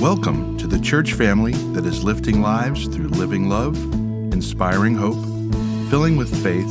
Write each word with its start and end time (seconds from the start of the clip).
Welcome 0.00 0.58
to 0.58 0.66
the 0.66 0.78
church 0.78 1.14
family 1.14 1.52
that 1.72 1.86
is 1.86 2.04
lifting 2.04 2.42
lives 2.42 2.86
through 2.86 3.08
living 3.08 3.48
love, 3.48 3.76
inspiring 4.30 4.94
hope, 4.94 5.24
filling 5.88 6.18
with 6.18 6.42
faith, 6.42 6.70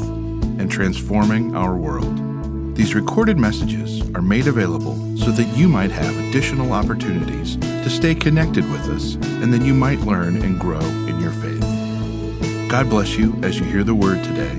and 0.60 0.70
transforming 0.70 1.56
our 1.56 1.76
world. 1.76 2.76
These 2.76 2.94
recorded 2.94 3.40
messages 3.40 4.00
are 4.14 4.22
made 4.22 4.46
available 4.46 4.96
so 5.18 5.32
that 5.32 5.58
you 5.58 5.68
might 5.68 5.90
have 5.90 6.16
additional 6.16 6.72
opportunities 6.72 7.58
to 7.58 7.90
stay 7.90 8.14
connected 8.14 8.70
with 8.72 8.88
us 8.90 9.16
and 9.16 9.52
that 9.52 9.64
you 9.64 9.74
might 9.74 10.02
learn 10.02 10.44
and 10.44 10.60
grow 10.60 10.80
in 10.80 11.20
your 11.20 11.32
faith. 11.32 12.70
God 12.70 12.92
bless 12.92 13.18
you 13.18 13.34
as 13.42 13.60
you 13.60 13.66
hear 13.66 13.84
the 13.84 13.96
word 13.96 14.24
today. 14.24 14.52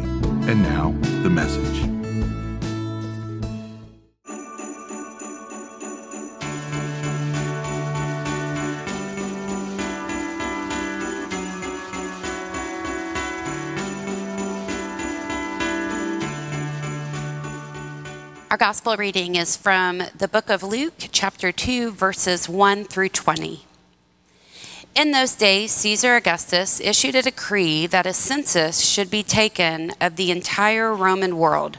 And 0.50 0.62
now, 0.64 0.90
the 1.22 1.30
message. 1.30 1.95
Our 18.49 18.57
gospel 18.57 18.96
reading 18.96 19.35
is 19.35 19.57
from 19.57 20.05
the 20.17 20.29
book 20.29 20.50
of 20.50 20.63
Luke, 20.63 21.09
chapter 21.11 21.50
2, 21.50 21.91
verses 21.91 22.49
1 22.49 22.85
through 22.85 23.09
20. 23.09 23.64
In 24.95 25.11
those 25.11 25.35
days, 25.35 25.72
Caesar 25.72 26.14
Augustus 26.14 26.81
issued 26.81 27.17
a 27.17 27.22
decree 27.22 27.89
that 27.89 28.07
a 28.07 28.13
census 28.13 28.86
should 28.86 29.11
be 29.11 29.25
taken 29.25 29.91
of 30.00 30.14
the 30.14 30.31
entire 30.31 30.95
Roman 30.95 31.39
world. 31.39 31.79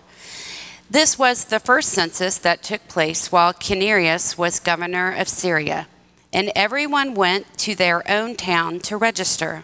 This 0.89 1.17
was 1.17 1.45
the 1.45 1.61
first 1.61 1.87
census 1.87 2.37
that 2.39 2.63
took 2.63 2.85
place 2.89 3.31
while 3.31 3.53
Quirinius 3.53 4.37
was 4.37 4.59
governor 4.59 5.13
of 5.13 5.29
Syria, 5.29 5.87
and 6.33 6.51
everyone 6.53 7.13
went 7.13 7.57
to 7.59 7.75
their 7.75 8.03
own 8.11 8.35
town 8.35 8.81
to 8.81 8.97
register. 8.97 9.63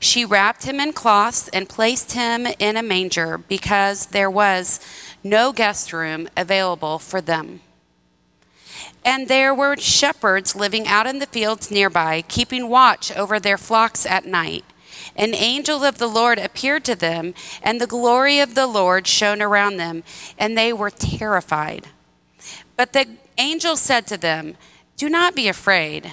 She 0.00 0.24
wrapped 0.24 0.64
him 0.64 0.80
in 0.80 0.92
cloths 0.92 1.48
and 1.48 1.68
placed 1.68 2.12
him 2.12 2.46
in 2.58 2.76
a 2.76 2.82
manger 2.82 3.38
because 3.38 4.06
there 4.06 4.30
was 4.30 4.80
no 5.24 5.52
guest 5.52 5.92
room 5.92 6.28
available 6.36 6.98
for 6.98 7.20
them. 7.20 7.60
And 9.04 9.28
there 9.28 9.54
were 9.54 9.76
shepherds 9.76 10.54
living 10.54 10.86
out 10.86 11.06
in 11.06 11.18
the 11.18 11.26
fields 11.26 11.70
nearby, 11.70 12.22
keeping 12.22 12.68
watch 12.68 13.10
over 13.16 13.40
their 13.40 13.58
flocks 13.58 14.06
at 14.06 14.24
night. 14.24 14.64
An 15.16 15.34
angel 15.34 15.84
of 15.84 15.98
the 15.98 16.06
Lord 16.06 16.38
appeared 16.38 16.84
to 16.84 16.94
them, 16.94 17.34
and 17.62 17.80
the 17.80 17.86
glory 17.86 18.38
of 18.38 18.54
the 18.54 18.66
Lord 18.66 19.06
shone 19.06 19.42
around 19.42 19.76
them, 19.76 20.04
and 20.38 20.56
they 20.56 20.72
were 20.72 20.90
terrified. 20.90 21.88
But 22.76 22.92
the 22.92 23.06
angel 23.36 23.76
said 23.76 24.06
to 24.08 24.16
them, 24.16 24.56
Do 24.96 25.08
not 25.08 25.34
be 25.34 25.48
afraid. 25.48 26.12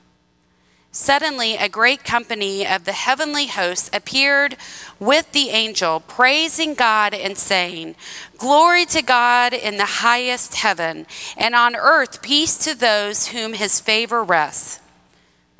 Suddenly, 0.93 1.55
a 1.55 1.69
great 1.69 2.03
company 2.03 2.67
of 2.67 2.83
the 2.83 2.91
heavenly 2.91 3.47
hosts 3.47 3.89
appeared 3.93 4.57
with 4.99 5.31
the 5.31 5.49
angel, 5.49 6.01
praising 6.01 6.73
God 6.73 7.13
and 7.13 7.37
saying, 7.37 7.95
Glory 8.37 8.85
to 8.87 9.01
God 9.01 9.53
in 9.53 9.77
the 9.77 9.85
highest 9.85 10.55
heaven, 10.55 11.07
and 11.37 11.55
on 11.55 11.77
earth 11.77 12.21
peace 12.21 12.57
to 12.57 12.75
those 12.75 13.27
whom 13.27 13.53
his 13.53 13.79
favor 13.79 14.21
rests. 14.21 14.81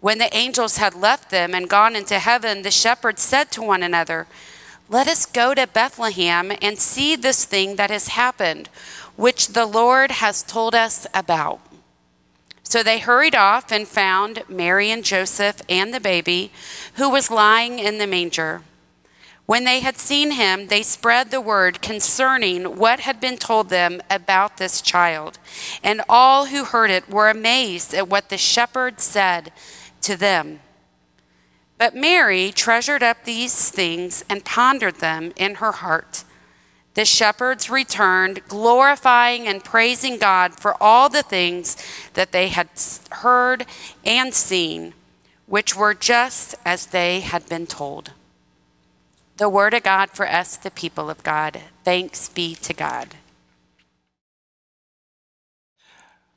When 0.01 0.17
the 0.17 0.35
angels 0.35 0.77
had 0.77 0.95
left 0.95 1.29
them 1.29 1.55
and 1.55 1.69
gone 1.69 1.95
into 1.95 2.19
heaven, 2.19 2.63
the 2.63 2.71
shepherds 2.71 3.21
said 3.21 3.51
to 3.51 3.61
one 3.61 3.83
another, 3.83 4.27
Let 4.89 5.07
us 5.07 5.25
go 5.25 5.53
to 5.53 5.65
Bethlehem 5.65 6.51
and 6.61 6.77
see 6.77 7.15
this 7.15 7.45
thing 7.45 7.77
that 7.77 7.89
has 7.89 8.09
happened, 8.09 8.67
which 9.15 9.49
the 9.49 9.65
Lord 9.65 10.11
has 10.11 10.43
told 10.43 10.75
us 10.75 11.07
about. 11.13 11.61
So 12.71 12.83
they 12.83 12.99
hurried 12.99 13.35
off 13.35 13.69
and 13.69 13.85
found 13.85 14.43
Mary 14.47 14.91
and 14.91 15.03
Joseph 15.03 15.61
and 15.67 15.93
the 15.93 15.99
baby, 15.99 16.53
who 16.93 17.09
was 17.09 17.29
lying 17.29 17.79
in 17.79 17.97
the 17.97 18.07
manger. 18.07 18.61
When 19.45 19.65
they 19.65 19.81
had 19.81 19.97
seen 19.97 20.31
him, 20.31 20.67
they 20.67 20.81
spread 20.81 21.31
the 21.31 21.41
word 21.41 21.81
concerning 21.81 22.77
what 22.77 23.01
had 23.01 23.19
been 23.19 23.35
told 23.35 23.67
them 23.67 24.01
about 24.09 24.55
this 24.55 24.81
child. 24.81 25.37
And 25.83 26.01
all 26.07 26.45
who 26.45 26.63
heard 26.63 26.91
it 26.91 27.09
were 27.09 27.29
amazed 27.29 27.93
at 27.93 28.07
what 28.07 28.29
the 28.29 28.37
shepherds 28.37 29.03
said 29.03 29.51
to 30.03 30.15
them. 30.15 30.61
But 31.77 31.93
Mary 31.93 32.53
treasured 32.53 33.03
up 33.03 33.25
these 33.25 33.69
things 33.69 34.23
and 34.29 34.45
pondered 34.45 35.01
them 35.01 35.33
in 35.35 35.55
her 35.55 35.73
heart. 35.73 36.23
The 36.93 37.05
shepherds 37.05 37.69
returned, 37.69 38.45
glorifying 38.47 39.47
and 39.47 39.63
praising 39.63 40.17
God 40.17 40.59
for 40.59 40.75
all 40.81 41.07
the 41.07 41.23
things 41.23 41.77
that 42.13 42.33
they 42.33 42.49
had 42.49 42.69
heard 43.11 43.65
and 44.03 44.33
seen, 44.33 44.93
which 45.45 45.75
were 45.75 45.93
just 45.93 46.55
as 46.65 46.87
they 46.87 47.21
had 47.21 47.47
been 47.47 47.65
told. 47.65 48.11
The 49.37 49.49
word 49.49 49.73
of 49.73 49.83
God 49.83 50.09
for 50.11 50.27
us, 50.27 50.57
the 50.57 50.69
people 50.69 51.09
of 51.09 51.23
God. 51.23 51.61
Thanks 51.83 52.27
be 52.27 52.55
to 52.55 52.73
God. 52.73 53.15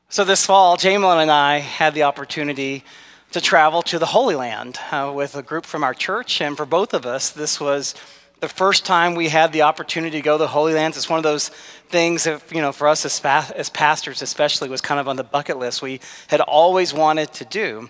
So, 0.09 0.25
this 0.25 0.47
fall, 0.47 0.76
Jamelin 0.76 1.20
and 1.20 1.31
I 1.31 1.59
had 1.59 1.93
the 1.93 2.04
opportunity 2.04 2.84
to 3.32 3.41
travel 3.41 3.82
to 3.82 3.98
the 3.98 4.06
Holy 4.06 4.37
Land 4.37 4.78
uh, 4.93 5.10
with 5.12 5.34
a 5.34 5.43
group 5.43 5.66
from 5.66 5.82
our 5.82 5.93
church. 5.93 6.41
And 6.41 6.56
for 6.56 6.64
both 6.64 6.94
of 6.94 7.04
us, 7.04 7.31
this 7.31 7.59
was 7.59 7.97
the 8.40 8.48
first 8.48 8.84
time 8.84 9.14
we 9.14 9.28
had 9.28 9.52
the 9.52 9.62
opportunity 9.62 10.18
to 10.18 10.22
go 10.22 10.34
to 10.34 10.42
the 10.42 10.48
Holy 10.48 10.74
Lands, 10.74 10.96
it's 10.96 11.08
one 11.08 11.18
of 11.18 11.22
those 11.22 11.48
things 11.88 12.24
that, 12.24 12.42
you 12.52 12.60
know, 12.60 12.72
for 12.72 12.88
us 12.88 13.04
as, 13.04 13.24
as 13.52 13.70
pastors 13.70 14.22
especially, 14.22 14.68
was 14.68 14.80
kind 14.80 15.00
of 15.00 15.08
on 15.08 15.16
the 15.16 15.24
bucket 15.24 15.58
list 15.58 15.82
we 15.82 16.00
had 16.28 16.40
always 16.40 16.92
wanted 16.92 17.32
to 17.34 17.44
do. 17.44 17.88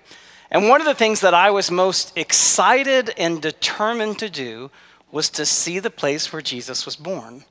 And 0.51 0.69
one 0.69 0.81
of 0.81 0.87
the 0.87 0.95
things 0.95 1.21
that 1.21 1.35
I 1.35 1.51
was 1.51 1.71
most 1.71 2.17
excited 2.17 3.13
and 3.17 3.43
determined 3.43 4.19
to 4.21 4.31
do 4.31 4.71
was 5.11 5.29
to 5.31 5.47
see 5.47 5.79
the 5.79 5.91
place 5.91 6.33
where 6.33 6.43
Jesus 6.43 6.85
was 6.85 6.97
born. 6.97 7.45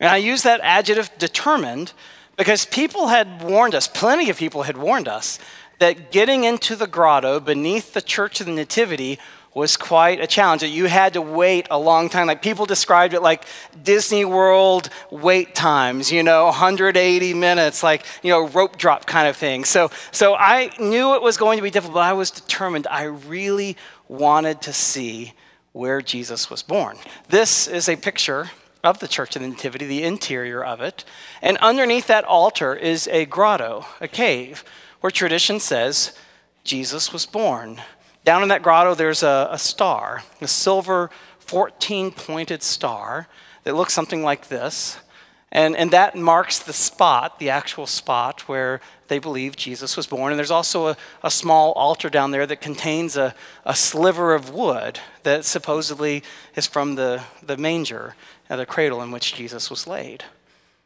And 0.00 0.08
I 0.08 0.16
use 0.16 0.42
that 0.42 0.60
adjective 0.62 1.10
determined 1.18 1.92
because 2.36 2.64
people 2.64 3.08
had 3.08 3.42
warned 3.42 3.74
us, 3.74 3.88
plenty 3.88 4.30
of 4.30 4.38
people 4.38 4.62
had 4.62 4.78
warned 4.78 5.08
us, 5.08 5.38
that 5.78 6.10
getting 6.10 6.44
into 6.44 6.76
the 6.76 6.86
grotto 6.86 7.40
beneath 7.40 7.92
the 7.92 8.00
Church 8.00 8.40
of 8.40 8.46
the 8.46 8.52
Nativity 8.52 9.18
was 9.58 9.76
quite 9.76 10.20
a 10.20 10.26
challenge. 10.26 10.62
You 10.62 10.86
had 10.86 11.14
to 11.14 11.20
wait 11.20 11.66
a 11.70 11.78
long 11.78 12.08
time. 12.08 12.28
Like 12.28 12.42
people 12.42 12.64
described 12.64 13.12
it 13.12 13.20
like 13.20 13.44
Disney 13.82 14.24
World 14.24 14.88
wait 15.10 15.54
times, 15.54 16.12
you 16.12 16.22
know, 16.22 16.44
180 16.44 17.34
minutes, 17.34 17.82
like, 17.82 18.06
you 18.22 18.30
know, 18.30 18.46
rope 18.48 18.78
drop 18.78 19.04
kind 19.04 19.26
of 19.28 19.36
thing. 19.36 19.64
So, 19.64 19.90
so 20.12 20.36
I 20.36 20.70
knew 20.78 21.14
it 21.14 21.22
was 21.22 21.36
going 21.36 21.58
to 21.58 21.62
be 21.62 21.70
difficult, 21.70 21.94
but 21.94 22.04
I 22.04 22.12
was 22.12 22.30
determined. 22.30 22.86
I 22.88 23.02
really 23.02 23.76
wanted 24.06 24.62
to 24.62 24.72
see 24.72 25.34
where 25.72 26.00
Jesus 26.00 26.48
was 26.48 26.62
born. 26.62 26.96
This 27.28 27.66
is 27.66 27.88
a 27.88 27.96
picture 27.96 28.50
of 28.84 29.00
the 29.00 29.08
Church 29.08 29.34
of 29.34 29.42
the 29.42 29.48
Nativity, 29.48 29.86
the 29.86 30.04
interior 30.04 30.64
of 30.64 30.80
it. 30.80 31.04
And 31.42 31.58
underneath 31.58 32.06
that 32.06 32.24
altar 32.24 32.76
is 32.76 33.08
a 33.08 33.26
grotto, 33.26 33.86
a 34.00 34.06
cave, 34.06 34.64
where 35.00 35.10
tradition 35.10 35.58
says 35.58 36.16
Jesus 36.62 37.12
was 37.12 37.26
born. 37.26 37.80
Down 38.28 38.42
in 38.42 38.50
that 38.50 38.60
grotto, 38.60 38.94
there's 38.94 39.22
a, 39.22 39.48
a 39.52 39.58
star, 39.58 40.22
a 40.42 40.46
silver 40.46 41.08
14 41.38 42.10
pointed 42.10 42.62
star 42.62 43.26
that 43.64 43.74
looks 43.74 43.94
something 43.94 44.22
like 44.22 44.48
this. 44.48 44.98
And, 45.50 45.74
and 45.74 45.90
that 45.92 46.14
marks 46.14 46.58
the 46.58 46.74
spot, 46.74 47.38
the 47.38 47.48
actual 47.48 47.86
spot 47.86 48.46
where 48.46 48.82
they 49.06 49.18
believe 49.18 49.56
Jesus 49.56 49.96
was 49.96 50.06
born. 50.06 50.30
And 50.30 50.38
there's 50.38 50.50
also 50.50 50.88
a, 50.88 50.96
a 51.24 51.30
small 51.30 51.72
altar 51.72 52.10
down 52.10 52.30
there 52.30 52.44
that 52.46 52.60
contains 52.60 53.16
a, 53.16 53.34
a 53.64 53.74
sliver 53.74 54.34
of 54.34 54.50
wood 54.50 55.00
that 55.22 55.46
supposedly 55.46 56.22
is 56.54 56.66
from 56.66 56.96
the, 56.96 57.22
the 57.42 57.56
manger, 57.56 58.14
uh, 58.50 58.56
the 58.56 58.66
cradle 58.66 59.00
in 59.00 59.10
which 59.10 59.36
Jesus 59.36 59.70
was 59.70 59.86
laid. 59.86 60.24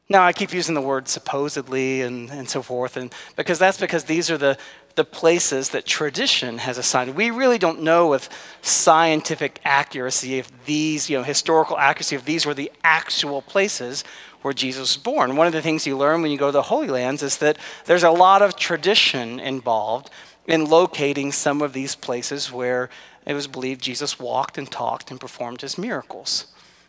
Now, 0.08 0.24
I 0.24 0.32
keep 0.32 0.52
using 0.52 0.74
the 0.74 0.80
word 0.80 1.08
supposedly 1.08 2.02
and, 2.02 2.28
and 2.30 2.48
so 2.48 2.60
forth, 2.60 2.96
and 2.96 3.12
because 3.36 3.58
that's 3.58 3.78
because 3.78 4.04
these 4.04 4.30
are 4.30 4.36
the, 4.36 4.58
the 4.94 5.04
places 5.04 5.70
that 5.70 5.86
tradition 5.86 6.58
has 6.58 6.76
assigned. 6.76 7.14
We 7.14 7.30
really 7.30 7.58
don't 7.58 7.82
know 7.82 8.08
with 8.08 8.28
scientific 8.60 9.60
accuracy 9.64 10.38
if 10.38 10.64
these, 10.66 11.08
you 11.08 11.16
know, 11.16 11.22
historical 11.22 11.78
accuracy, 11.78 12.16
if 12.16 12.24
these 12.24 12.44
were 12.44 12.54
the 12.54 12.70
actual 12.84 13.40
places 13.40 14.04
where 14.42 14.52
Jesus 14.52 14.96
was 14.96 14.96
born. 14.96 15.36
One 15.36 15.46
of 15.46 15.52
the 15.52 15.62
things 15.62 15.86
you 15.86 15.96
learn 15.96 16.20
when 16.20 16.30
you 16.30 16.36
go 16.36 16.48
to 16.48 16.52
the 16.52 16.62
Holy 16.62 16.88
Lands 16.88 17.22
is 17.22 17.38
that 17.38 17.56
there's 17.86 18.02
a 18.02 18.10
lot 18.10 18.42
of 18.42 18.56
tradition 18.56 19.40
involved 19.40 20.10
in 20.46 20.66
locating 20.66 21.32
some 21.32 21.62
of 21.62 21.72
these 21.72 21.94
places 21.94 22.50
where 22.52 22.90
it 23.24 23.34
was 23.34 23.46
believed 23.46 23.80
Jesus 23.80 24.18
walked 24.18 24.58
and 24.58 24.70
talked 24.70 25.10
and 25.10 25.20
performed 25.20 25.60
his 25.60 25.78
miracles. 25.78 26.48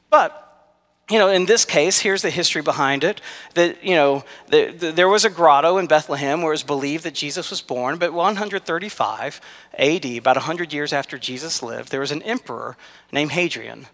But 0.09 0.42
you 1.09 1.19
know, 1.19 1.29
in 1.29 1.45
this 1.45 1.65
case, 1.65 1.99
here's 1.99 2.21
the 2.21 2.29
history 2.29 2.61
behind 2.61 3.03
it. 3.03 3.19
That, 3.55 3.83
you 3.83 3.95
know, 3.95 4.23
the, 4.47 4.71
the, 4.71 4.91
there 4.91 5.09
was 5.09 5.25
a 5.25 5.29
grotto 5.29 5.77
in 5.77 5.87
Bethlehem 5.87 6.41
where 6.41 6.51
it 6.51 6.55
was 6.55 6.63
believed 6.63 7.03
that 7.03 7.13
Jesus 7.13 7.49
was 7.49 7.61
born, 7.61 7.97
but 7.97 8.13
135 8.13 9.41
AD, 9.77 10.05
about 10.05 10.37
100 10.37 10.71
years 10.71 10.93
after 10.93 11.17
Jesus 11.17 11.61
lived, 11.61 11.91
there 11.91 11.99
was 11.99 12.11
an 12.11 12.21
emperor 12.21 12.77
named 13.11 13.31
Hadrian 13.31 13.87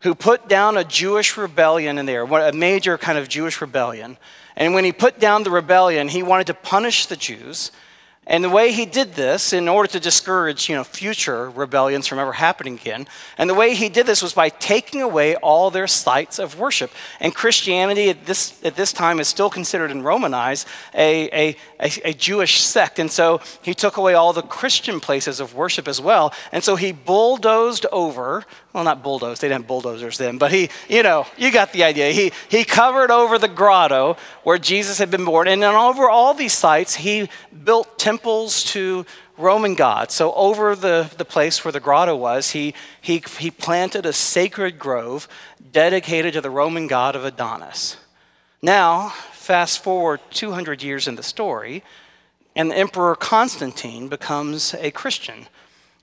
who 0.00 0.14
put 0.14 0.48
down 0.48 0.76
a 0.76 0.84
Jewish 0.84 1.36
rebellion 1.36 1.98
in 1.98 2.06
there, 2.06 2.24
a 2.24 2.52
major 2.52 2.96
kind 2.96 3.18
of 3.18 3.28
Jewish 3.28 3.60
rebellion. 3.60 4.16
And 4.54 4.72
when 4.72 4.84
he 4.84 4.92
put 4.92 5.18
down 5.18 5.42
the 5.42 5.50
rebellion, 5.50 6.08
he 6.08 6.22
wanted 6.22 6.46
to 6.48 6.54
punish 6.54 7.06
the 7.06 7.16
Jews 7.16 7.72
and 8.26 8.42
the 8.42 8.50
way 8.50 8.72
he 8.72 8.86
did 8.86 9.14
this, 9.14 9.52
in 9.52 9.68
order 9.68 9.88
to 9.92 10.00
discourage 10.00 10.68
you 10.68 10.74
know, 10.74 10.82
future 10.82 11.48
rebellions 11.50 12.06
from 12.06 12.18
ever 12.18 12.32
happening 12.32 12.74
again, 12.74 13.06
and 13.38 13.48
the 13.48 13.54
way 13.54 13.74
he 13.74 13.88
did 13.88 14.06
this 14.06 14.22
was 14.22 14.32
by 14.32 14.48
taking 14.48 15.00
away 15.00 15.36
all 15.36 15.70
their 15.70 15.86
sites 15.86 16.38
of 16.38 16.58
worship. 16.58 16.90
And 17.20 17.34
Christianity 17.34 18.10
at 18.10 18.26
this, 18.26 18.58
at 18.64 18.74
this 18.74 18.92
time 18.92 19.20
is 19.20 19.28
still 19.28 19.50
considered 19.50 19.90
in 19.90 20.02
Roman 20.02 20.34
eyes 20.34 20.66
a, 20.94 21.28
a, 21.30 21.56
a, 21.80 22.10
a 22.10 22.12
Jewish 22.14 22.60
sect. 22.60 22.98
And 22.98 23.10
so 23.10 23.40
he 23.62 23.74
took 23.74 23.96
away 23.96 24.14
all 24.14 24.32
the 24.32 24.42
Christian 24.42 24.98
places 24.98 25.38
of 25.38 25.54
worship 25.54 25.86
as 25.86 26.00
well. 26.00 26.34
And 26.50 26.64
so 26.64 26.74
he 26.76 26.92
bulldozed 26.92 27.86
over 27.92 28.44
well, 28.76 28.84
not 28.84 29.02
bulldozed, 29.02 29.40
they 29.40 29.48
didn't 29.48 29.62
have 29.62 29.68
bulldozers 29.68 30.18
then, 30.18 30.36
but 30.36 30.52
he, 30.52 30.68
you 30.86 31.02
know, 31.02 31.26
you 31.38 31.50
got 31.50 31.72
the 31.72 31.82
idea. 31.82 32.10
He, 32.10 32.30
he 32.50 32.62
covered 32.62 33.10
over 33.10 33.38
the 33.38 33.48
grotto 33.48 34.18
where 34.42 34.58
Jesus 34.58 34.98
had 34.98 35.10
been 35.10 35.24
born, 35.24 35.48
and 35.48 35.62
then 35.62 35.74
over 35.74 36.10
all 36.10 36.34
these 36.34 36.52
sites, 36.52 36.94
he 36.94 37.30
built 37.64 37.98
temples 37.98 38.15
to 38.18 39.06
Roman 39.38 39.74
gods. 39.74 40.14
So, 40.14 40.32
over 40.34 40.74
the, 40.74 41.10
the 41.16 41.24
place 41.24 41.64
where 41.64 41.72
the 41.72 41.80
grotto 41.80 42.16
was, 42.16 42.50
he, 42.50 42.74
he, 43.00 43.22
he 43.38 43.50
planted 43.50 44.06
a 44.06 44.12
sacred 44.12 44.78
grove 44.78 45.28
dedicated 45.72 46.34
to 46.34 46.40
the 46.40 46.50
Roman 46.50 46.86
god 46.86 47.16
of 47.16 47.24
Adonis. 47.24 47.96
Now, 48.62 49.10
fast 49.32 49.82
forward 49.82 50.20
200 50.30 50.82
years 50.82 51.06
in 51.06 51.16
the 51.16 51.22
story, 51.22 51.82
and 52.54 52.70
the 52.70 52.76
Emperor 52.76 53.14
Constantine 53.14 54.08
becomes 54.08 54.74
a 54.74 54.90
Christian. 54.90 55.46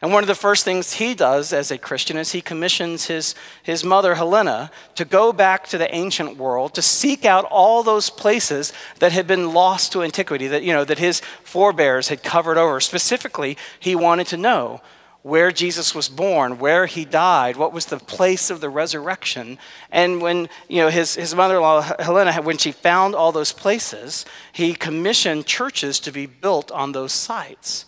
And 0.04 0.12
one 0.12 0.22
of 0.22 0.28
the 0.28 0.36
first 0.36 0.66
things 0.66 0.96
he 0.96 1.14
does 1.14 1.54
as 1.54 1.72
a 1.72 1.78
Christian 1.78 2.18
is 2.18 2.34
he 2.34 2.42
commissions 2.42 3.06
his, 3.06 3.36
his 3.64 3.86
mother, 3.86 4.16
Helena, 4.16 4.70
to 4.96 5.06
go 5.06 5.32
back 5.32 5.66
to 5.68 5.78
the 5.78 5.96
ancient 5.96 6.36
world 6.36 6.74
to 6.74 6.82
seek 6.82 7.24
out 7.24 7.46
all 7.46 7.84
those 7.84 8.10
places 8.10 8.74
that 9.00 9.14
had 9.14 9.28
been 9.28 9.54
lost 9.54 9.94
to 9.94 10.04
antiquity, 10.04 10.48
that, 10.48 10.62
you 10.62 10.74
know, 10.74 10.84
that 10.84 11.00
his 11.00 11.22
forebears 11.46 12.10
had 12.10 12.22
covered 12.22 12.58
over. 12.58 12.82
Specifically, 12.82 13.58
he 13.80 13.96
wanted 13.96 14.28
to 14.28 14.36
know 14.36 14.82
where 15.22 15.54
Jesus 15.54 15.96
was 15.96 16.10
born, 16.10 16.60
where 16.60 16.86
he 16.86 17.06
died, 17.06 17.56
what 17.56 17.72
was 17.72 17.86
the 17.86 17.98
place 17.98 18.50
of 18.50 18.60
the 18.60 18.70
resurrection. 18.70 19.58
And 19.90 20.22
when 20.22 20.50
you 20.68 20.82
know, 20.82 20.90
his, 20.90 21.16
his 21.16 21.34
mother 21.34 21.56
in 21.56 21.62
law, 21.62 21.82
Helena, 21.82 22.42
when 22.42 22.58
she 22.58 22.74
found 22.74 23.16
all 23.16 23.32
those 23.32 23.54
places, 23.54 24.26
he 24.52 24.74
commissioned 24.74 25.46
churches 25.46 26.02
to 26.02 26.12
be 26.12 26.26
built 26.26 26.72
on 26.72 26.92
those 26.92 27.14
sites. 27.14 27.86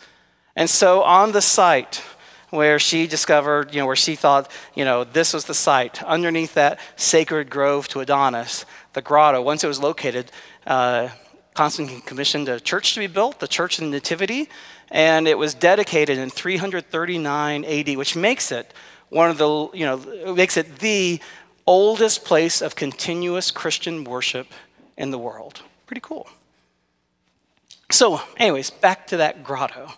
And 0.56 0.70
so 0.70 1.04
on 1.04 1.32
the 1.32 1.42
site 1.42 2.02
where 2.50 2.80
she 2.80 3.08
discovered, 3.08 3.74
you 3.74 3.82
know, 3.82 3.86
where 3.86 3.96
she 3.96 4.16
thought, 4.16 4.50
you 4.74 4.86
know, 4.86 5.04
this 5.04 5.34
was 5.34 5.46
the 5.46 5.54
site, 5.54 6.02
underneath 6.04 6.54
that 6.54 6.80
sacred 6.96 7.50
grove 7.50 7.88
to 7.90 8.00
Adonis, 8.00 8.66
the 8.94 9.02
grotto, 9.02 9.42
once 9.42 9.64
it 9.64 9.68
was 9.68 9.80
located, 9.80 10.32
uh, 10.66 11.10
Constantine 11.54 12.02
commissioned 12.02 12.50
a 12.50 12.60
church 12.60 12.94
to 12.94 13.00
be 13.00 13.08
built, 13.08 13.40
the 13.40 13.48
Church 13.48 13.80
of 13.80 13.86
the 13.86 13.90
Nativity, 13.90 14.50
and 14.90 15.28
it 15.28 15.38
was 15.38 15.54
dedicated 15.54 16.18
in 16.18 16.30
339 16.30 17.66
AD, 17.66 17.98
which 17.98 18.16
makes 18.16 18.52
it 18.52 18.74
one 19.10 19.30
of 19.30 19.38
the, 19.38 19.70
you 19.74 19.86
know, 19.86 20.34
makes 20.34 20.58
it 20.58 20.80
the 20.80 21.20
oldest 21.66 22.26
place 22.26 22.62
of 22.62 22.76
continuous 22.76 23.52
Christian 23.52 24.04
worship 24.04 24.48
in 24.98 25.12
the 25.12 25.18
world. 25.18 25.62
Pretty 25.88 26.02
cool. 26.02 26.28
So, 27.92 28.22
anyways, 28.38 28.70
back 28.70 29.08
to 29.08 29.18
that 29.18 29.44
grotto. 29.44 29.92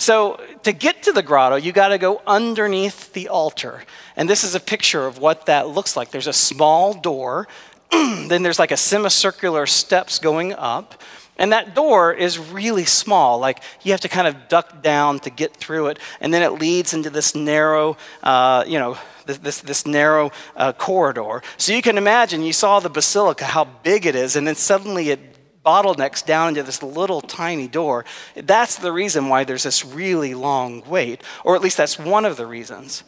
So, 0.00 0.40
to 0.62 0.72
get 0.72 1.02
to 1.02 1.12
the 1.12 1.22
grotto, 1.22 1.56
you 1.56 1.72
got 1.72 1.88
to 1.88 1.98
go 1.98 2.22
underneath 2.26 3.12
the 3.12 3.28
altar. 3.28 3.84
And 4.16 4.30
this 4.30 4.44
is 4.44 4.54
a 4.54 4.60
picture 4.60 5.06
of 5.06 5.18
what 5.18 5.44
that 5.44 5.68
looks 5.68 5.94
like. 5.94 6.10
There's 6.10 6.26
a 6.26 6.32
small 6.32 6.94
door, 6.94 7.48
then 7.90 8.42
there's 8.42 8.58
like 8.58 8.70
a 8.70 8.78
semicircular 8.78 9.66
steps 9.66 10.18
going 10.18 10.54
up. 10.54 11.02
And 11.36 11.52
that 11.52 11.74
door 11.74 12.14
is 12.14 12.38
really 12.38 12.86
small. 12.86 13.40
Like 13.40 13.62
you 13.82 13.92
have 13.92 14.00
to 14.00 14.08
kind 14.08 14.26
of 14.26 14.48
duck 14.48 14.82
down 14.82 15.18
to 15.20 15.28
get 15.28 15.54
through 15.54 15.88
it. 15.88 15.98
And 16.18 16.32
then 16.32 16.42
it 16.42 16.58
leads 16.58 16.94
into 16.94 17.10
this 17.10 17.34
narrow, 17.34 17.98
uh, 18.22 18.64
you 18.66 18.78
know, 18.78 18.96
this, 19.26 19.36
this, 19.36 19.60
this 19.60 19.86
narrow 19.86 20.32
uh, 20.56 20.72
corridor. 20.72 21.42
So 21.58 21.74
you 21.74 21.82
can 21.82 21.98
imagine, 21.98 22.42
you 22.42 22.54
saw 22.54 22.80
the 22.80 22.88
basilica, 22.88 23.44
how 23.44 23.64
big 23.64 24.06
it 24.06 24.14
is, 24.14 24.34
and 24.34 24.46
then 24.46 24.54
suddenly 24.54 25.10
it 25.10 25.29
bottlenecks 25.64 26.24
down 26.24 26.48
into 26.48 26.62
this 26.62 26.82
little 26.82 27.20
tiny 27.20 27.68
door. 27.68 28.04
That's 28.34 28.76
the 28.76 28.92
reason 28.92 29.28
why 29.28 29.44
there's 29.44 29.64
this 29.64 29.84
really 29.84 30.34
long 30.34 30.82
wait, 30.86 31.22
or 31.44 31.54
at 31.54 31.62
least 31.62 31.76
that's 31.76 31.98
one 31.98 32.24
of 32.24 32.36
the 32.36 32.46
reasons. 32.46 33.04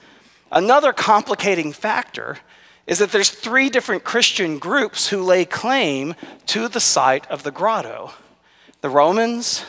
Another 0.50 0.92
complicating 0.92 1.72
factor 1.72 2.38
is 2.86 2.98
that 2.98 3.12
there's 3.12 3.30
three 3.30 3.70
different 3.70 4.04
Christian 4.04 4.58
groups 4.58 5.08
who 5.08 5.22
lay 5.22 5.44
claim 5.44 6.14
to 6.46 6.68
the 6.68 6.80
site 6.80 7.30
of 7.30 7.42
the 7.42 7.50
grotto 7.50 8.12
the 8.82 8.90
Romans, 8.90 9.64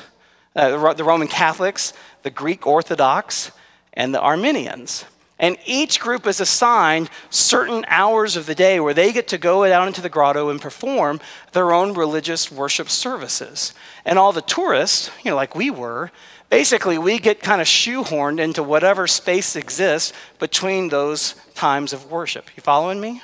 uh, 0.56 0.94
the 0.94 1.04
Roman 1.04 1.28
Catholics, 1.28 1.94
the 2.24 2.32
Greek 2.32 2.66
Orthodox, 2.66 3.52
and 3.94 4.14
the 4.14 4.20
Armenians. 4.20 5.06
And 5.40 5.58
each 5.66 6.00
group 6.00 6.28
is 6.28 6.40
assigned 6.40 7.10
certain 7.30 7.84
hours 7.88 8.36
of 8.36 8.46
the 8.46 8.56
day 8.56 8.80
where 8.80 8.94
they 8.94 9.12
get 9.12 9.28
to 9.30 9.38
go 9.38 9.66
out 9.66 9.88
into 9.88 10.02
the 10.02 10.10
grotto 10.10 10.50
and 10.50 10.62
perform 10.62 11.20
their 11.54 11.74
own 11.74 11.94
religious 11.94 12.52
worship 12.52 12.90
services. 12.90 13.74
And 14.06 14.20
all 14.20 14.32
the 14.32 14.42
tourists, 14.42 15.10
you 15.24 15.32
know, 15.32 15.36
like 15.36 15.56
we 15.56 15.70
were, 15.70 16.12
basically 16.50 17.00
we 17.00 17.18
get 17.18 17.42
kind 17.42 17.62
of 17.62 17.68
shoehorned 17.68 18.40
into 18.40 18.62
whatever 18.62 19.08
space 19.08 19.56
exists 19.56 20.14
between 20.38 20.90
those 20.90 21.34
times 21.56 21.94
of 21.94 22.12
worship. 22.12 22.50
You 22.56 22.62
following 22.62 23.02
me? 23.02 23.22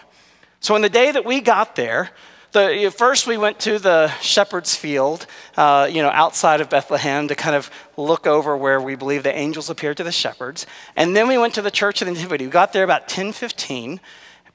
So, 0.61 0.75
on 0.75 0.81
the 0.81 0.89
day 0.89 1.11
that 1.11 1.25
we 1.25 1.39
got 1.39 1.75
there, 1.75 2.09
the, 2.51 2.93
first, 2.95 3.27
we 3.27 3.37
went 3.37 3.59
to 3.61 3.79
the 3.79 4.09
shepherd's 4.21 4.75
field, 4.75 5.25
uh, 5.57 5.87
you 5.91 6.01
know, 6.01 6.09
outside 6.09 6.61
of 6.61 6.69
Bethlehem 6.69 7.27
to 7.27 7.35
kind 7.35 7.55
of 7.55 7.69
look 7.97 8.25
over 8.25 8.57
where 8.57 8.81
we 8.81 8.95
believe 8.95 9.23
the 9.23 9.35
angels 9.35 9.69
appeared 9.69 9.97
to 9.97 10.03
the 10.03 10.11
shepherds. 10.11 10.65
And 10.95 11.15
then 11.15 11.27
we 11.27 11.37
went 11.37 11.53
to 11.55 11.61
the 11.61 11.71
Church 11.71 12.01
of 12.01 12.07
the 12.07 12.13
Nativity. 12.13 12.45
We 12.45 12.51
got 12.51 12.73
there 12.73 12.83
about 12.83 13.07
10:15, 13.07 13.99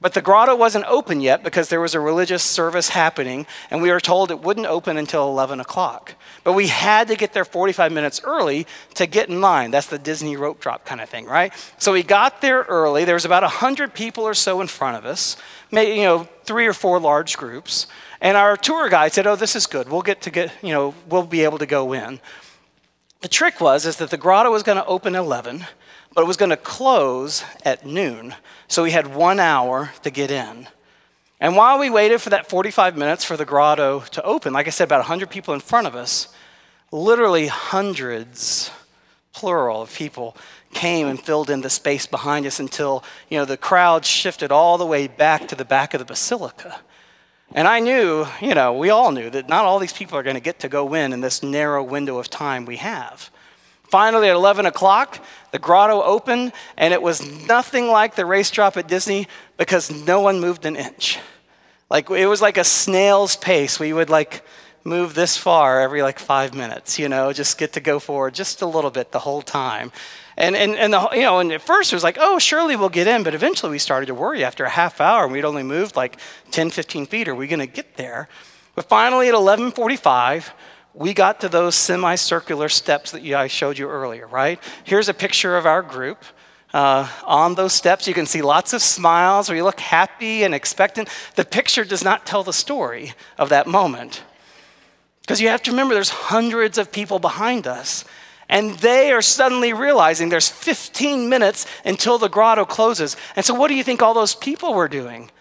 but 0.01 0.13
the 0.13 0.21
grotto 0.21 0.55
wasn't 0.55 0.85
open 0.85 1.21
yet 1.21 1.43
because 1.43 1.69
there 1.69 1.81
was 1.81 1.95
a 1.95 1.99
religious 1.99 2.43
service 2.43 2.89
happening, 2.89 3.47
and 3.71 3.81
we 3.81 3.91
were 3.91 3.99
told 3.99 4.31
it 4.31 4.41
wouldn't 4.41 4.67
open 4.67 4.97
until 4.97 5.27
11 5.27 5.59
o'clock. 5.59 6.15
But 6.43 6.53
we 6.53 6.67
had 6.67 7.07
to 7.07 7.15
get 7.15 7.33
there 7.33 7.45
45 7.45 7.91
minutes 7.91 8.21
early 8.23 8.67
to 8.95 9.07
get 9.07 9.29
in 9.29 9.41
line. 9.41 9.71
That's 9.71 9.87
the 9.87 9.99
Disney 9.99 10.35
rope 10.35 10.59
drop 10.59 10.85
kind 10.85 11.01
of 11.01 11.09
thing, 11.09 11.25
right? 11.25 11.53
So 11.77 11.93
we 11.93 12.03
got 12.03 12.41
there 12.41 12.61
early. 12.63 13.05
There 13.05 13.15
was 13.15 13.25
about 13.25 13.43
100 13.43 13.93
people 13.93 14.23
or 14.25 14.33
so 14.33 14.61
in 14.61 14.67
front 14.67 14.97
of 14.97 15.05
us 15.05 15.37
you 15.83 16.03
know, 16.03 16.27
three 16.43 16.67
or 16.67 16.73
four 16.73 16.99
large 16.99 17.37
groups. 17.37 17.87
And 18.21 18.37
our 18.37 18.57
tour 18.57 18.89
guide 18.89 19.13
said, 19.13 19.27
"Oh, 19.27 19.35
this 19.35 19.55
is 19.55 19.67
good. 19.67 19.89
We'll 19.89 20.01
get 20.01 20.21
to 20.21 20.31
get, 20.31 20.51
you 20.61 20.71
know, 20.71 20.93
we'll 21.09 21.23
be 21.23 21.43
able 21.43 21.57
to 21.57 21.65
go 21.65 21.93
in." 21.93 22.19
The 23.21 23.27
trick 23.27 23.59
was 23.59 23.85
is 23.85 23.97
that 23.97 24.09
the 24.09 24.17
grotto 24.17 24.51
was 24.51 24.63
going 24.63 24.77
to 24.77 24.85
open 24.85 25.15
11, 25.15 25.65
but 26.15 26.21
it 26.21 26.27
was 26.27 26.37
going 26.37 26.49
to 26.49 26.57
close 26.57 27.43
at 27.63 27.85
noon. 27.85 28.33
So 28.67 28.81
we 28.81 28.91
had 28.91 29.13
1 29.13 29.39
hour 29.39 29.91
to 30.01 30.09
get 30.09 30.31
in. 30.31 30.67
And 31.39 31.55
while 31.55 31.77
we 31.77 31.91
waited 31.91 32.21
for 32.21 32.31
that 32.31 32.49
45 32.49 32.97
minutes 32.97 33.23
for 33.23 33.37
the 33.37 33.45
grotto 33.45 33.99
to 33.99 34.23
open, 34.23 34.53
like 34.53 34.65
I 34.65 34.71
said, 34.71 34.85
about 34.85 35.01
100 35.01 35.29
people 35.29 35.53
in 35.53 35.59
front 35.59 35.85
of 35.85 35.93
us, 35.93 36.29
literally 36.91 37.47
hundreds, 37.47 38.71
plural, 39.33 39.81
of 39.81 39.93
people 39.93 40.35
came 40.73 41.07
and 41.07 41.19
filled 41.19 41.49
in 41.49 41.61
the 41.61 41.69
space 41.69 42.05
behind 42.05 42.45
us 42.45 42.59
until 42.59 43.03
you 43.29 43.37
know 43.37 43.45
the 43.45 43.57
crowd 43.57 44.05
shifted 44.05 44.51
all 44.51 44.77
the 44.77 44.85
way 44.85 45.07
back 45.07 45.47
to 45.47 45.55
the 45.55 45.63
back 45.63 45.93
of 45.93 45.99
the 45.99 46.05
basilica 46.05 46.81
and 47.53 47.65
i 47.65 47.79
knew 47.79 48.27
you 48.41 48.53
know 48.53 48.73
we 48.73 48.89
all 48.89 49.11
knew 49.13 49.29
that 49.29 49.47
not 49.47 49.63
all 49.63 49.79
these 49.79 49.93
people 49.93 50.17
are 50.17 50.23
going 50.23 50.35
to 50.35 50.41
get 50.41 50.59
to 50.59 50.67
go 50.67 50.93
in 50.93 51.13
in 51.13 51.21
this 51.21 51.41
narrow 51.41 51.81
window 51.81 52.17
of 52.17 52.29
time 52.29 52.65
we 52.65 52.75
have 52.75 53.29
finally 53.95 54.27
at 54.27 54.35
11 54.35 54.65
o'clock 54.65 55.23
the 55.51 55.59
grotto 55.59 56.01
opened 56.01 56.51
and 56.75 56.93
it 56.93 57.01
was 57.01 57.17
nothing 57.47 57.87
like 57.87 58.15
the 58.15 58.25
race 58.25 58.51
drop 58.51 58.75
at 58.77 58.87
disney 58.87 59.27
because 59.57 59.89
no 60.05 60.19
one 60.19 60.39
moved 60.39 60.65
an 60.65 60.75
inch 60.75 61.19
Like 61.89 62.09
it 62.09 62.25
was 62.25 62.41
like 62.41 62.57
a 62.57 62.63
snail's 62.63 63.35
pace. 63.35 63.79
We 63.79 63.93
would 63.93 64.09
like 64.09 64.43
move 64.83 65.13
this 65.13 65.37
far 65.37 65.81
every 65.81 66.01
like 66.01 66.19
five 66.19 66.53
minutes, 66.53 66.99
you 66.99 67.09
know, 67.09 67.33
just 67.33 67.57
get 67.57 67.73
to 67.73 67.79
go 67.79 67.99
forward 67.99 68.33
just 68.33 68.61
a 68.61 68.65
little 68.65 68.91
bit 68.91 69.11
the 69.11 69.19
whole 69.19 69.41
time. 69.41 69.91
And, 70.37 70.55
and, 70.55 70.75
and 70.75 70.93
the, 70.93 71.09
you 71.13 71.21
know, 71.21 71.39
and 71.39 71.51
at 71.51 71.61
first 71.61 71.93
it 71.93 71.95
was 71.95 72.03
like, 72.03 72.17
oh, 72.19 72.39
surely 72.39 72.75
we'll 72.75 72.89
get 72.89 73.07
in. 73.07 73.23
But 73.23 73.33
eventually 73.33 73.71
we 73.71 73.79
started 73.79 74.07
to 74.07 74.13
worry 74.13 74.43
after 74.43 74.65
a 74.65 74.69
half 74.69 74.99
hour 74.99 75.23
and 75.23 75.31
we'd 75.31 75.45
only 75.45 75.63
moved 75.63 75.95
like 75.95 76.19
10, 76.51 76.69
15 76.69 77.05
feet. 77.05 77.27
Are 77.27 77.35
we 77.35 77.47
going 77.47 77.59
to 77.59 77.67
get 77.67 77.95
there? 77.95 78.27
But 78.75 78.89
finally 78.89 79.27
at 79.29 79.33
1145, 79.33 80.53
we 80.95 81.13
got 81.13 81.41
to 81.41 81.49
those 81.49 81.75
semicircular 81.75 82.69
steps 82.69 83.11
that 83.11 83.23
I 83.23 83.47
showed 83.47 83.77
you 83.77 83.89
earlier, 83.89 84.27
right? 84.27 84.59
Here's 84.85 85.09
a 85.09 85.13
picture 85.13 85.57
of 85.57 85.65
our 85.65 85.81
group. 85.81 86.23
Uh, 86.73 87.07
on 87.25 87.55
those 87.55 87.73
steps, 87.73 88.07
you 88.07 88.13
can 88.13 88.25
see 88.25 88.41
lots 88.41 88.73
of 88.73 88.81
smiles 88.81 89.47
where 89.47 89.57
you 89.57 89.63
look 89.63 89.79
happy 89.79 90.43
and 90.43 90.53
expectant. 90.53 91.09
The 91.35 91.45
picture 91.45 91.83
does 91.83 92.03
not 92.03 92.25
tell 92.25 92.43
the 92.43 92.53
story 92.53 93.13
of 93.37 93.49
that 93.49 93.67
moment. 93.67 94.23
Because 95.21 95.41
you 95.41 95.49
have 95.49 95.63
to 95.63 95.71
remember, 95.71 95.93
there's 95.93 96.09
hundreds 96.09 96.77
of 96.77 96.91
people 96.91 97.19
behind 97.19 97.67
us. 97.67 98.05
And 98.47 98.77
they 98.79 99.11
are 99.11 99.21
suddenly 99.21 99.73
realizing 99.73 100.29
there's 100.29 100.49
15 100.49 101.29
minutes 101.29 101.65
until 101.83 102.17
the 102.17 102.29
grotto 102.29 102.63
closes. 102.65 103.17
And 103.35 103.43
so, 103.43 103.53
what 103.53 103.69
do 103.69 103.75
you 103.75 103.83
think 103.83 104.01
all 104.01 104.13
those 104.13 104.35
people 104.35 104.73
were 104.73 104.87
doing? 104.87 105.31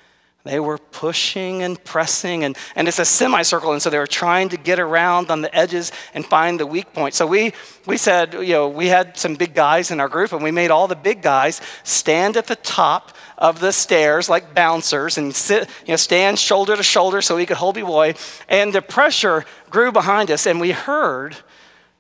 They 0.45 0.61
were 0.61 0.77
pushing 0.77 1.63
and 1.63 1.83
pressing, 1.85 2.45
and, 2.45 2.55
and 2.77 2.87
it's 2.87 2.99
a 2.99 3.07
semicircle, 3.07 3.73
and 3.73 3.81
so 3.81 3.89
they 3.89 3.97
were 3.99 4.07
trying 4.07 4.51
to 4.51 4.59
get 4.59 4.79
around 4.79 5.31
on 5.31 5.41
the 5.41 5.55
edges 5.57 5.91
and 6.13 6.25
find 6.25 6.61
the 6.61 6.67
weak 6.67 6.93
point. 6.93 7.15
So 7.15 7.27
we, 7.27 7.55
we 7.87 7.97
said, 7.97 8.35
you 8.35 8.53
know, 8.53 8.69
we 8.69 8.89
had 8.89 9.17
some 9.17 9.37
big 9.37 9.55
guys 9.55 9.91
in 9.91 10.01
our 10.01 10.09
group, 10.09 10.33
and 10.33 10.45
we 10.45 10.51
made 10.51 10.71
all 10.71 10.87
the 10.87 10.97
big 10.97 11.23
guys 11.23 11.63
stand 11.83 12.37
at 12.37 12.47
the 12.47 12.57
top 12.57 13.17
of 13.39 13.61
the 13.61 13.73
stairs 13.73 14.29
like 14.29 14.55
bouncers 14.55 15.17
and 15.17 15.35
sit, 15.35 15.67
you 15.87 15.93
know, 15.93 15.97
stand 15.97 16.39
shoulder 16.39 16.77
to 16.77 16.83
shoulder 16.83 17.23
so 17.23 17.37
we 17.37 17.47
could 17.47 17.57
hold 17.57 17.77
boy. 17.77 18.15
And 18.47 18.71
the 18.71 18.83
pressure 18.83 19.47
grew 19.71 19.93
behind 19.93 20.31
us, 20.31 20.47
and 20.47 20.61
we 20.61 20.73
heard 20.73 21.37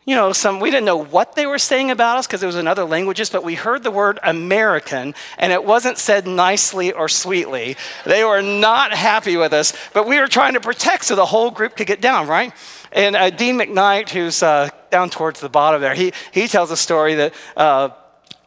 you 0.06 0.14
know, 0.14 0.32
some, 0.32 0.60
we 0.60 0.70
didn't 0.70 0.84
know 0.84 1.02
what 1.02 1.34
they 1.34 1.46
were 1.46 1.58
saying 1.58 1.90
about 1.90 2.18
us 2.18 2.26
because 2.26 2.42
it 2.42 2.46
was 2.46 2.56
in 2.56 2.66
other 2.66 2.84
languages, 2.84 3.30
but 3.30 3.42
we 3.42 3.54
heard 3.54 3.82
the 3.82 3.90
word 3.90 4.18
American 4.22 5.14
and 5.38 5.52
it 5.52 5.64
wasn't 5.64 5.96
said 5.96 6.26
nicely 6.26 6.92
or 6.92 7.08
sweetly. 7.08 7.76
They 8.04 8.22
were 8.22 8.42
not 8.42 8.92
happy 8.92 9.36
with 9.36 9.54
us, 9.54 9.72
but 9.94 10.06
we 10.06 10.20
were 10.20 10.28
trying 10.28 10.54
to 10.54 10.60
protect 10.60 11.06
so 11.06 11.16
the 11.16 11.24
whole 11.24 11.50
group 11.50 11.76
could 11.76 11.86
get 11.86 12.02
down, 12.02 12.26
right? 12.26 12.52
And 12.92 13.16
uh, 13.16 13.30
Dean 13.30 13.58
McKnight, 13.58 14.10
who's 14.10 14.42
uh, 14.42 14.68
down 14.90 15.08
towards 15.08 15.40
the 15.40 15.48
bottom 15.48 15.80
there, 15.80 15.94
he, 15.94 16.12
he 16.32 16.48
tells 16.48 16.70
a 16.70 16.76
story 16.76 17.14
that 17.14 17.34
uh, 17.56 17.88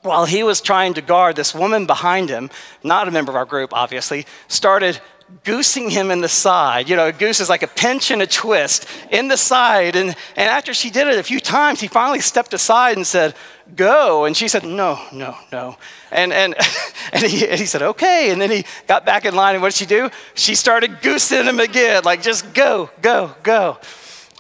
while 0.04 0.26
he 0.26 0.44
was 0.44 0.62
trying 0.62 0.94
to 0.94 1.02
guard, 1.02 1.36
this 1.36 1.56
woman 1.56 1.88
behind 1.88 2.30
him, 2.30 2.52
not 2.84 3.08
a 3.08 3.12
member 3.12 3.32
of 3.32 3.36
our 3.36 3.46
group, 3.46 3.74
obviously, 3.74 4.26
started 4.48 5.02
goosing 5.44 5.90
him 5.90 6.12
in 6.12 6.22
the 6.22 6.30
side. 6.30 6.90
You 6.90 6.96
know, 6.96 7.08
a 7.08 7.12
goose 7.12 7.40
is 7.40 7.50
like 7.50 7.64
a 7.64 7.68
pinch 7.68 8.12
and 8.12 8.22
a 8.22 8.28
twist 8.28 8.88
in 9.12 9.28
the 9.28 9.38
side. 9.38 9.96
And, 9.96 10.10
and 10.36 10.50
after 10.50 10.74
she 10.74 10.90
did 10.90 11.08
it 11.08 11.18
a 11.18 11.24
few 11.24 11.40
times, 11.40 11.82
he 11.82 11.88
finally 11.88 12.20
stepped 12.20 12.54
aside 12.54 12.98
and 12.98 13.06
said, 13.06 13.36
Go. 13.76 14.26
And 14.26 14.36
she 14.36 14.48
said, 14.48 14.64
No, 14.64 15.00
no, 15.12 15.36
no. 15.52 15.78
And, 16.12 16.32
and, 16.32 16.56
and, 17.14 17.24
he, 17.24 17.48
and 17.48 17.60
he 17.60 17.66
said, 17.66 17.82
Okay. 17.82 18.32
And 18.32 18.42
then 18.42 18.52
he 18.52 18.66
got 18.88 19.06
back 19.06 19.26
in 19.26 19.36
line. 19.36 19.56
And 19.56 19.62
what 19.62 19.74
did 19.74 19.78
she 19.78 19.86
do? 19.86 20.10
She 20.36 20.56
started 20.56 21.02
goosing 21.02 21.46
him 21.46 21.60
again, 21.60 22.04
like, 22.04 22.22
Just 22.22 22.54
go, 22.54 22.90
go, 23.02 23.36
go. 23.44 23.78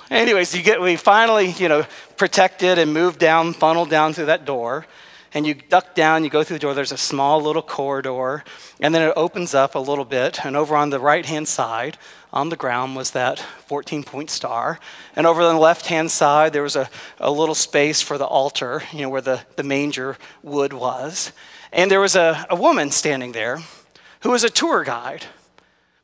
Anyways, 0.10 0.56
you 0.56 0.64
get, 0.64 0.82
we 0.82 0.96
finally, 0.96 1.52
you 1.52 1.68
know, 1.68 1.86
protected 2.16 2.80
and 2.80 2.94
moved 2.94 3.20
down, 3.20 3.52
funneled 3.52 3.90
down 3.90 4.14
through 4.14 4.28
that 4.28 4.46
door 4.46 4.86
and 5.34 5.46
you 5.46 5.54
duck 5.54 5.96
down, 5.96 6.24
you 6.24 6.30
go 6.30 6.44
through 6.44 6.56
the 6.56 6.62
door, 6.62 6.74
there's 6.74 6.92
a 6.92 6.98
small 6.98 7.42
little 7.42 7.62
corridor, 7.62 8.44
and 8.80 8.94
then 8.94 9.02
it 9.02 9.14
opens 9.16 9.54
up 9.54 9.76
a 9.76 9.80
little 9.80 10.06
bit, 10.06 10.46
and 10.46 10.56
over 10.56 10.76
on 10.76 10.90
the 10.90 11.00
right 11.00 11.26
hand 11.26 11.48
side, 11.48 11.98
on 12.34 12.50
the 12.50 12.56
ground 12.56 12.96
was 12.96 13.12
that 13.12 13.40
14 13.40 14.04
point 14.04 14.30
star. 14.30 14.80
And 15.16 15.26
over 15.26 15.42
on 15.42 15.56
the 15.56 15.62
left 15.62 15.88
hand 15.88 16.12
side, 16.12 16.54
there 16.54 16.64
was 16.64 16.76
a, 16.76 16.90
a 17.20 17.32
little 17.32 17.56
space 17.56 18.02
for 18.02 18.18
the 18.18 18.26
altar, 18.26 18.84
you 18.92 19.02
know, 19.02 19.10
where 19.10 19.22
the, 19.22 19.42
the 19.56 19.64
manger 19.64 20.18
wood 20.44 20.74
was. 20.74 21.32
And 21.72 21.90
there 21.90 22.02
was 22.02 22.16
a, 22.16 22.46
a 22.50 22.56
woman 22.56 22.92
standing 22.92 23.32
there 23.32 23.60
who 24.22 24.32
was 24.32 24.44
a 24.44 24.50
tour 24.50 24.84
guide, 24.84 25.26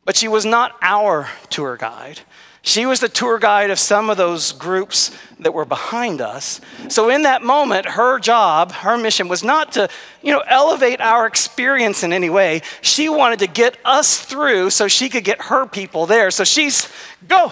but 0.06 0.15
she 0.15 0.27
was 0.27 0.46
not 0.46 0.77
our 0.82 1.30
tour 1.50 1.77
guide. 1.77 2.22
She 2.65 2.86
was 2.86 3.01
the 3.01 3.10
tour 3.10 3.39
guide 3.39 3.72
of 3.72 3.77
some 3.77 4.10
of 4.10 4.15
those 4.15 4.53
groups 4.53 5.12
that 5.41 5.53
were 5.53 5.65
behind 5.65 6.22
us. 6.22 6.62
So 6.88 7.10
in 7.10 7.24
that 7.24 7.43
moment, 7.43 7.86
her 7.86 8.20
job, 8.20 8.72
her 8.72 8.98
mission 8.98 9.27
was 9.27 9.43
not 9.43 9.74
to, 9.74 9.89
you 10.22 10.32
know, 10.32 10.41
elevate 10.48 11.01
our 11.01 11.27
experience 11.27 12.03
in 12.03 12.13
any 12.13 12.29
way. 12.29 12.62
She 12.79 13.10
wanted 13.10 13.39
to 13.39 13.48
get 13.48 13.77
us 13.84 14.17
through 14.17 14.70
so 14.70 14.88
she 14.88 15.10
could 15.10 15.25
get 15.25 15.41
her 15.43 15.65
people 15.65 16.05
there. 16.05 16.32
So 16.32 16.46
she's 16.46 16.88
go. 17.27 17.51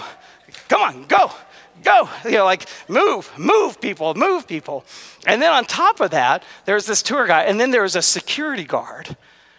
Come 0.69 0.81
on, 0.81 1.07
go. 1.07 1.29
Go. 1.83 2.07
You 2.23 2.31
know, 2.31 2.45
like 2.45 2.69
move, 2.87 3.29
move 3.37 3.81
people, 3.81 4.13
move 4.15 4.47
people. 4.47 4.85
And 5.27 5.41
then 5.41 5.51
on 5.51 5.65
top 5.65 5.99
of 5.99 6.11
that, 6.11 6.41
there's 6.63 6.85
this 6.85 7.03
tour 7.03 7.27
guide 7.27 7.49
and 7.49 7.59
then 7.59 7.71
there 7.71 7.83
was 7.83 7.97
a 7.97 8.01
security 8.01 8.63
guard. 8.63 9.17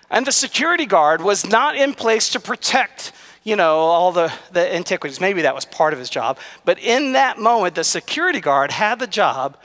And 0.09 0.26
the 0.26 0.32
security 0.32 0.87
guard 0.87 1.21
was 1.21 1.47
not 1.47 1.76
in 1.76 1.92
place 1.92 2.30
to 2.30 2.40
protect 2.40 3.12
you 3.44 3.56
know, 3.56 3.76
all 3.76 4.12
the, 4.12 4.32
the 4.52 4.75
antiquities. 4.75 5.20
Maybe 5.20 5.42
that 5.42 5.54
was 5.54 5.64
part 5.64 5.92
of 5.92 5.99
his 5.99 6.08
job. 6.08 6.38
But 6.64 6.78
in 6.78 7.12
that 7.12 7.38
moment, 7.38 7.75
the 7.75 7.84
security 7.84 8.40
guard 8.40 8.70
had 8.70 8.99
the 8.99 9.06
job 9.06 9.56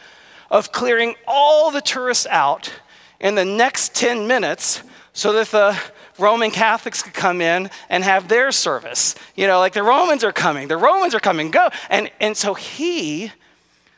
of 0.49 0.71
clearing 0.71 1.15
all 1.27 1.71
the 1.71 1.81
tourists 1.81 2.25
out 2.27 2.71
in 3.19 3.35
the 3.35 3.45
next 3.45 3.93
10 3.95 4.27
minutes 4.27 4.81
so 5.13 5.33
that 5.33 5.47
the 5.47 5.77
Roman 6.17 6.51
Catholics 6.51 7.03
could 7.03 7.13
come 7.13 7.41
in 7.41 7.69
and 7.89 8.03
have 8.03 8.27
their 8.27 8.51
service. 8.51 9.15
You 9.35 9.47
know, 9.47 9.59
like 9.59 9.73
the 9.73 9.83
Romans 9.83 10.23
are 10.23 10.31
coming, 10.31 10.67
the 10.67 10.77
Romans 10.77 11.13
are 11.13 11.19
coming, 11.19 11.51
go. 11.51 11.69
And, 11.89 12.11
and 12.19 12.35
so 12.35 12.53
he 12.53 13.31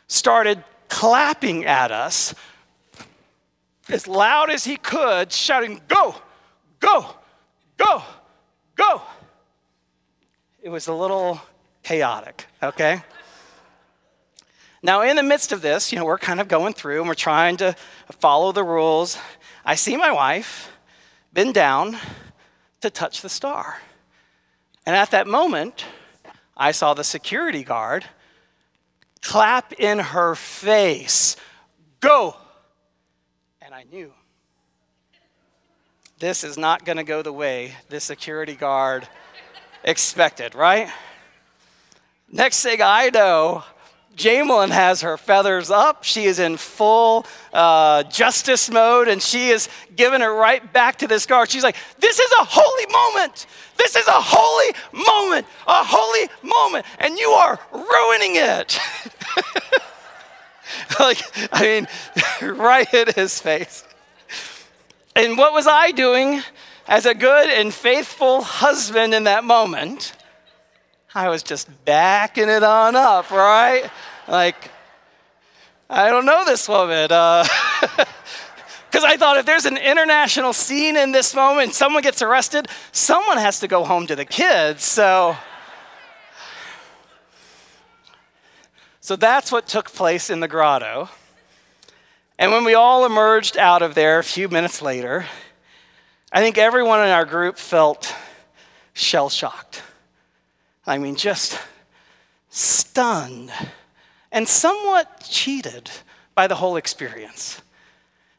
started 0.07 0.63
clapping 0.89 1.65
at 1.65 1.91
us 1.91 2.33
as 3.88 4.07
loud 4.07 4.50
as 4.50 4.65
he 4.65 4.75
could, 4.75 5.31
shouting, 5.31 5.81
Go, 5.88 6.15
go, 6.79 7.15
go, 7.77 8.03
go 8.75 9.01
it 10.69 10.71
was 10.71 10.88
a 10.88 10.93
little 10.93 11.41
chaotic, 11.81 12.45
okay? 12.61 13.01
Now, 14.83 15.01
in 15.01 15.15
the 15.15 15.23
midst 15.23 15.51
of 15.51 15.63
this, 15.63 15.91
you 15.91 15.97
know, 15.97 16.05
we're 16.05 16.19
kind 16.19 16.39
of 16.39 16.47
going 16.47 16.73
through 16.73 16.99
and 16.99 17.07
we're 17.07 17.15
trying 17.15 17.57
to 17.57 17.75
follow 18.19 18.51
the 18.51 18.63
rules. 18.63 19.17
I 19.65 19.73
see 19.73 19.97
my 19.97 20.11
wife 20.11 20.71
bend 21.33 21.55
down 21.55 21.97
to 22.81 22.91
touch 22.91 23.23
the 23.23 23.29
star. 23.29 23.81
And 24.85 24.95
at 24.95 25.09
that 25.09 25.25
moment, 25.25 25.85
I 26.55 26.69
saw 26.69 26.93
the 26.93 27.03
security 27.03 27.63
guard 27.63 28.05
clap 29.23 29.73
in 29.73 29.97
her 29.97 30.35
face, 30.35 31.35
Go! 31.99 32.38
And 33.59 33.73
I 33.73 33.85
knew 33.91 34.13
this 36.19 36.43
is 36.43 36.59
not 36.59 36.85
going 36.85 36.97
to 36.97 37.03
go 37.03 37.23
the 37.23 37.33
way 37.33 37.73
this 37.89 38.03
security 38.03 38.53
guard 38.53 39.07
expected, 39.83 40.55
right? 40.55 40.89
Next 42.31 42.62
thing 42.62 42.81
I 42.81 43.09
know, 43.09 43.63
Jamelin 44.15 44.69
has 44.69 45.01
her 45.01 45.17
feathers 45.17 45.71
up. 45.71 46.03
She 46.03 46.25
is 46.25 46.39
in 46.39 46.57
full 46.57 47.25
uh, 47.53 48.03
justice 48.03 48.69
mode 48.69 49.07
and 49.07 49.21
she 49.21 49.50
is 49.50 49.69
giving 49.95 50.21
it 50.21 50.25
right 50.25 50.74
back 50.74 50.98
to 50.98 51.07
this 51.07 51.25
guard. 51.25 51.50
She's 51.50 51.63
like, 51.63 51.77
This 52.00 52.19
is 52.19 52.31
a 52.39 52.43
holy 52.43 52.86
moment. 52.91 53.48
This 53.77 53.95
is 53.95 54.05
a 54.07 54.12
holy 54.12 54.75
moment, 54.91 55.48
a 55.65 55.83
holy 55.86 56.29
moment, 56.43 56.86
and 57.00 57.17
you 57.17 57.29
are 57.29 57.57
ruining 57.71 58.36
it. 58.36 58.77
like, 61.00 61.21
I 61.53 61.62
mean, 61.62 61.88
right 62.57 62.93
in 62.93 63.07
his 63.15 63.39
face. 63.39 63.86
And 65.15 65.38
what 65.38 65.53
was 65.53 65.65
I 65.65 65.91
doing? 65.91 66.41
As 66.89 67.05
a 67.05 67.13
good 67.13 67.50
and 67.50 67.72
faithful 67.72 68.41
husband 68.41 69.13
in 69.13 69.25
that 69.25 69.43
moment, 69.43 70.12
I 71.13 71.29
was 71.29 71.43
just 71.43 71.69
backing 71.86 72.50
it 72.50 72.63
on 72.63 72.96
up, 72.96 73.29
right? 73.29 73.91
Like, 74.27 74.72
I 75.88 76.10
don't 76.10 76.25
know 76.25 76.43
this 76.46 76.67
woman. 76.67 77.03
Because 77.03 77.43
uh, 77.46 79.05
I 79.05 79.17
thought 79.17 79.38
if 79.38 79.46
there's 79.46 79.65
an 79.65 79.77
international 79.77 80.51
scene 80.51 80.98
in 80.98 81.12
this 81.12 81.36
moment, 81.36 81.75
someone 81.75 82.01
gets 82.01 82.24
arrested, 82.24 82.67
someone 82.91 83.38
has 83.38 83.60
to 83.60 83.67
go 83.67 83.84
home 83.84 84.08
to 84.08 84.15
the 84.15 84.25
kids. 84.25 84.84
So, 84.84 85.38
so 89.00 89.15
that's 89.15 89.51
what 89.51 89.67
took 89.67 89.93
place 89.93 90.31
in 90.31 90.39
the 90.39 90.48
grotto. 90.48 91.08
And 92.39 92.51
when 92.51 92.63
we 92.63 92.74
all 92.74 93.05
emerged 93.05 93.58
out 93.58 93.84
of 93.84 93.93
there 93.93 94.17
a 94.17 94.24
few 94.24 94.50
minutes 94.50 94.81
later, 94.81 95.27
I 96.31 96.41
think 96.41 96.59
everyone 96.59 97.00
in 97.00 97.09
our 97.09 97.25
group 97.25 97.57
felt 97.57 98.13
shell 98.93 99.29
shocked. 99.29 99.81
I 100.86 101.00
mean, 101.00 101.15
just 101.15 101.59
stunned 102.50 103.51
and 104.31 104.48
somewhat 104.48 105.27
cheated 105.27 105.89
by 106.36 106.45
the 106.45 106.55
whole 106.55 106.77
experience. 106.77 107.62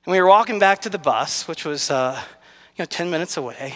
And 0.04 0.12
we 0.12 0.20
were 0.20 0.28
walking 0.28 0.60
back 0.60 0.80
to 0.82 0.88
the 0.88 0.98
bus, 0.98 1.48
which 1.48 1.64
was, 1.64 1.90
uh, 1.90 2.20
you 2.76 2.82
know, 2.82 2.86
10 2.86 3.10
minutes 3.10 3.36
away. 3.36 3.74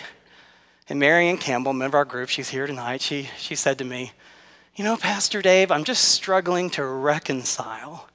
And 0.88 1.00
Marion 1.00 1.36
Campbell, 1.36 1.72
member 1.72 1.96
of 1.96 2.00
our 2.00 2.04
group, 2.04 2.28
she's 2.28 2.50
here 2.50 2.66
tonight, 2.66 3.00
she, 3.00 3.28
she 3.36 3.56
said 3.56 3.78
to 3.78 3.84
me, 3.84 4.12
You 4.76 4.84
know, 4.84 4.96
Pastor 4.96 5.42
Dave, 5.42 5.72
I'm 5.72 5.84
just 5.84 6.04
struggling 6.10 6.70
to 6.70 6.84
reconcile 6.84 8.08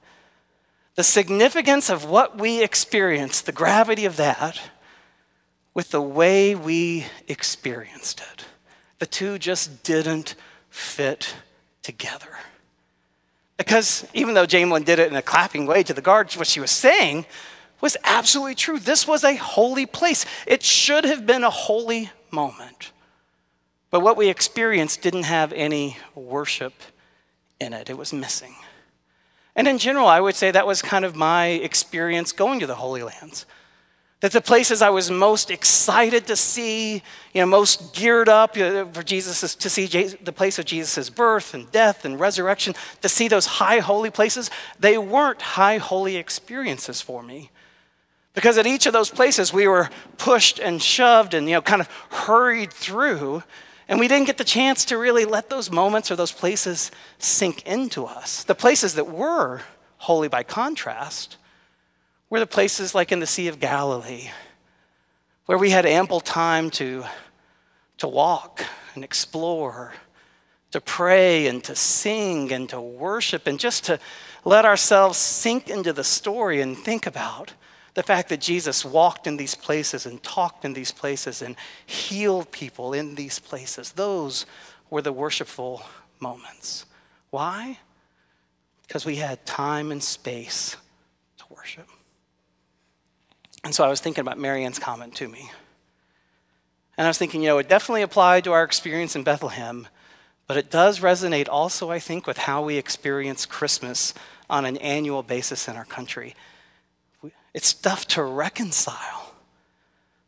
the 0.95 1.03
significance 1.03 1.89
of 1.89 2.05
what 2.05 2.37
we 2.37 2.63
experienced, 2.63 3.45
the 3.45 3.51
gravity 3.51 4.05
of 4.05 4.17
that, 4.17 4.61
with 5.79 5.91
the 5.91 6.01
way 6.01 6.55
we 6.55 7.05
experienced 7.29 8.19
it. 8.33 8.43
The 8.97 9.05
two 9.05 9.39
just 9.39 9.81
didn't 9.81 10.35
fit 10.69 11.33
together. 11.83 12.37
Because 13.55 14.05
even 14.13 14.33
though 14.33 14.45
Jamelin 14.45 14.83
did 14.83 14.99
it 14.99 15.09
in 15.09 15.15
a 15.15 15.21
clapping 15.21 15.65
way 15.65 15.83
to 15.83 15.93
the 15.93 16.01
guards, 16.01 16.35
what 16.35 16.47
she 16.47 16.59
was 16.59 16.69
saying 16.69 17.25
was 17.79 17.95
absolutely 18.03 18.55
true. 18.55 18.77
This 18.77 19.07
was 19.07 19.23
a 19.23 19.37
holy 19.37 19.85
place. 19.85 20.25
It 20.45 20.63
should 20.63 21.05
have 21.05 21.25
been 21.25 21.45
a 21.45 21.49
holy 21.49 22.11
moment. 22.29 22.91
But 23.89 24.01
what 24.01 24.17
we 24.17 24.27
experienced 24.27 25.01
didn't 25.01 25.23
have 25.23 25.53
any 25.53 25.95
worship 26.13 26.73
in 27.57 27.71
it, 27.71 27.89
it 27.89 27.97
was 27.97 28.11
missing. 28.11 28.53
And 29.55 29.65
in 29.65 29.77
general, 29.77 30.07
I 30.07 30.19
would 30.19 30.35
say 30.35 30.51
that 30.51 30.67
was 30.67 30.81
kind 30.81 31.05
of 31.05 31.15
my 31.15 31.45
experience 31.45 32.33
going 32.33 32.59
to 32.59 32.67
the 32.67 32.75
Holy 32.75 33.01
Lands. 33.01 33.45
That 34.21 34.33
the 34.33 34.41
places 34.41 34.81
I 34.81 34.89
was 34.89 35.09
most 35.09 35.49
excited 35.49 36.27
to 36.27 36.35
see, 36.35 36.95
you 37.33 37.41
know, 37.41 37.45
most 37.45 37.95
geared 37.95 38.27
up 38.27 38.55
for 38.55 39.03
Jesus 39.03 39.55
to 39.55 39.69
see 39.69 39.85
the 39.85 40.33
place 40.33 40.59
of 40.59 40.65
Jesus' 40.65 41.09
birth 41.09 41.53
and 41.53 41.71
death 41.71 42.03
and 42.03 42.19
resurrection, 42.19 42.75
to 43.01 43.07
see 43.07 43.29
those 43.29 43.45
high 43.45 43.79
holy 43.79 44.09
places, 44.09 44.51
they 44.77 44.97
weren't 44.97 45.41
high 45.41 45.77
holy 45.77 46.17
experiences 46.17 46.99
for 46.99 47.23
me. 47.23 47.49
Because 48.33 48.57
at 48.57 48.67
each 48.67 48.85
of 48.85 48.93
those 48.93 49.09
places 49.09 49.53
we 49.53 49.67
were 49.67 49.89
pushed 50.17 50.59
and 50.59 50.81
shoved 50.81 51.33
and 51.33 51.47
you 51.47 51.55
know 51.55 51.61
kind 51.61 51.81
of 51.81 51.87
hurried 52.09 52.73
through 52.73 53.43
and 53.89 53.99
we 53.99 54.07
didn't 54.07 54.27
get 54.27 54.37
the 54.37 54.43
chance 54.43 54.85
to 54.85 54.97
really 54.99 55.25
let 55.25 55.49
those 55.49 55.71
moments 55.71 56.11
or 56.11 56.15
those 56.15 56.31
places 56.31 56.91
sink 57.17 57.65
into 57.65 58.05
us. 58.05 58.43
The 58.43 58.53
places 58.53 58.93
that 58.93 59.09
were 59.09 59.61
holy 59.97 60.27
by 60.27 60.43
contrast 60.43 61.37
were 62.29 62.39
the 62.39 62.47
places 62.47 62.93
like 62.93 63.11
in 63.11 63.19
the 63.19 63.27
Sea 63.27 63.47
of 63.47 63.59
Galilee, 63.59 64.29
where 65.45 65.57
we 65.57 65.71
had 65.71 65.85
ample 65.85 66.19
time 66.19 66.69
to, 66.71 67.03
to 67.97 68.07
walk 68.07 68.63
and 68.93 69.03
explore, 69.03 69.93
to 70.71 70.79
pray 70.79 71.47
and 71.47 71.63
to 71.63 71.75
sing 71.75 72.51
and 72.51 72.69
to 72.69 72.79
worship, 72.79 73.47
and 73.47 73.59
just 73.59 73.85
to 73.85 73.99
let 74.45 74.65
ourselves 74.65 75.17
sink 75.17 75.69
into 75.69 75.91
the 75.91 76.03
story 76.03 76.61
and 76.61 76.77
think 76.77 77.07
about 77.07 77.53
the 77.95 78.03
fact 78.03 78.29
that 78.29 78.39
Jesus 78.39 78.85
walked 78.85 79.25
in 79.25 79.35
these 79.35 79.55
places 79.55 80.05
and 80.05 80.21
talked 80.21 80.63
in 80.63 80.73
these 80.73 80.91
places 80.91 81.41
and 81.41 81.55
healed 81.87 82.51
people 82.51 82.93
in 82.93 83.15
these 83.15 83.39
places. 83.39 83.91
Those 83.91 84.45
were 84.91 85.01
the 85.01 85.11
worshipful 85.11 85.81
moments. 86.19 86.85
Why? 87.31 87.79
Because 88.87 89.05
we 89.05 89.15
had 89.15 89.43
time 89.45 89.91
and 89.91 90.01
space 90.01 90.77
to 91.39 91.45
worship. 91.49 91.87
And 93.63 93.73
so 93.75 93.83
I 93.83 93.89
was 93.89 93.99
thinking 93.99 94.21
about 94.21 94.37
Marianne's 94.37 94.79
comment 94.79 95.15
to 95.15 95.27
me. 95.27 95.51
And 96.97 97.05
I 97.05 97.09
was 97.09 97.17
thinking, 97.17 97.41
you 97.41 97.47
know, 97.47 97.57
it 97.57 97.69
definitely 97.69 98.01
applied 98.01 98.43
to 98.43 98.51
our 98.51 98.63
experience 98.63 99.15
in 99.15 99.23
Bethlehem, 99.23 99.87
but 100.47 100.57
it 100.57 100.69
does 100.69 100.99
resonate 100.99 101.47
also, 101.49 101.89
I 101.91 101.99
think, 101.99 102.27
with 102.27 102.37
how 102.37 102.63
we 102.63 102.77
experience 102.77 103.45
Christmas 103.45 104.13
on 104.49 104.65
an 104.65 104.77
annual 104.77 105.23
basis 105.23 105.67
in 105.67 105.75
our 105.75 105.85
country. 105.85 106.35
It's 107.53 107.73
tough 107.73 108.07
to 108.09 108.23
reconcile 108.23 109.33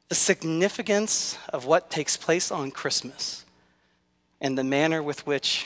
the 0.10 0.16
significance 0.16 1.38
of 1.50 1.66
what 1.66 1.90
takes 1.90 2.18
place 2.18 2.52
on 2.52 2.72
Christmas 2.72 3.46
and 4.40 4.58
the 4.58 4.64
manner 4.64 5.02
with 5.02 5.26
which 5.26 5.66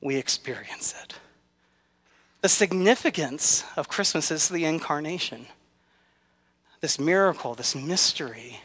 we 0.00 0.16
experience 0.16 0.94
it. 1.02 1.14
The 2.40 2.48
significance 2.48 3.64
of 3.76 3.88
Christmas 3.88 4.30
is 4.30 4.48
the 4.48 4.64
incarnation 4.64 5.46
this 6.80 6.98
miracle, 6.98 7.54
this 7.54 7.74
mystery 7.74 8.60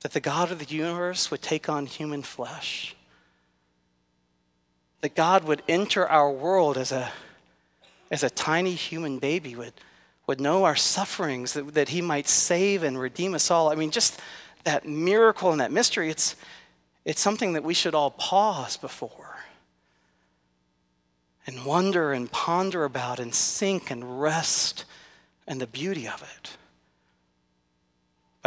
that 0.00 0.12
the 0.12 0.20
God 0.20 0.52
of 0.52 0.58
the 0.58 0.74
universe 0.74 1.30
would 1.30 1.42
take 1.42 1.68
on 1.68 1.86
human 1.86 2.22
flesh, 2.22 2.94
that 5.00 5.14
God 5.14 5.44
would 5.44 5.62
enter 5.68 6.08
our 6.08 6.30
world 6.30 6.76
as 6.76 6.92
a, 6.92 7.10
as 8.10 8.22
a 8.22 8.30
tiny 8.30 8.74
human 8.74 9.18
baby, 9.18 9.56
would, 9.56 9.72
would 10.26 10.40
know 10.40 10.64
our 10.64 10.76
sufferings, 10.76 11.52
that, 11.54 11.74
that 11.74 11.88
he 11.88 12.00
might 12.00 12.28
save 12.28 12.82
and 12.84 12.98
redeem 12.98 13.34
us 13.34 13.50
all. 13.50 13.70
I 13.70 13.74
mean, 13.74 13.90
just 13.90 14.20
that 14.64 14.86
miracle 14.86 15.50
and 15.50 15.60
that 15.60 15.72
mystery, 15.72 16.10
it's, 16.10 16.36
it's 17.04 17.20
something 17.20 17.54
that 17.54 17.64
we 17.64 17.74
should 17.74 17.94
all 17.94 18.12
pause 18.12 18.76
before 18.76 19.38
and 21.46 21.64
wonder 21.64 22.12
and 22.12 22.30
ponder 22.30 22.84
about 22.84 23.18
and 23.18 23.34
sink 23.34 23.90
and 23.90 24.20
rest 24.20 24.84
in 25.46 25.58
the 25.58 25.66
beauty 25.66 26.06
of 26.06 26.22
it. 26.22 26.56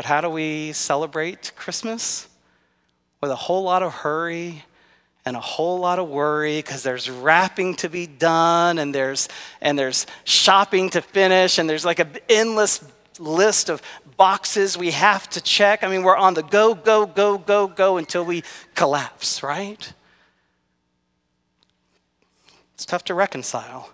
But 0.01 0.07
how 0.07 0.21
do 0.21 0.31
we 0.31 0.71
celebrate 0.71 1.51
Christmas? 1.55 2.27
With 3.21 3.29
a 3.29 3.35
whole 3.35 3.61
lot 3.61 3.83
of 3.83 3.93
hurry 3.93 4.63
and 5.25 5.37
a 5.37 5.39
whole 5.39 5.77
lot 5.77 5.99
of 5.99 6.09
worry 6.09 6.57
because 6.57 6.81
there's 6.81 7.07
wrapping 7.07 7.75
to 7.75 7.87
be 7.87 8.07
done 8.07 8.79
and 8.79 8.95
there's 8.95 9.29
and 9.61 9.77
there's 9.77 10.07
shopping 10.23 10.89
to 10.89 11.03
finish 11.03 11.59
and 11.59 11.69
there's 11.69 11.85
like 11.85 11.99
an 11.99 12.17
endless 12.29 12.83
list 13.19 13.69
of 13.69 13.83
boxes 14.17 14.75
we 14.75 14.89
have 14.89 15.29
to 15.29 15.39
check. 15.39 15.83
I 15.83 15.87
mean, 15.87 16.01
we're 16.01 16.17
on 16.17 16.33
the 16.33 16.41
go, 16.41 16.73
go, 16.73 17.05
go, 17.05 17.37
go, 17.37 17.67
go 17.67 17.97
until 17.97 18.25
we 18.25 18.41
collapse, 18.73 19.43
right? 19.43 19.93
It's 22.73 22.87
tough 22.87 23.03
to 23.03 23.13
reconcile 23.13 23.91